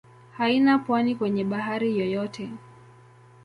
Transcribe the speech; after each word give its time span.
Haina 0.37 0.73
pwani 0.79 1.15
kwenye 1.15 1.43
bahari 1.43 1.99
yoyote. 1.99 2.49